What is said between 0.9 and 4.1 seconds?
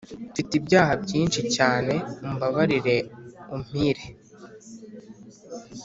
byinshi cyane umbabarire umpire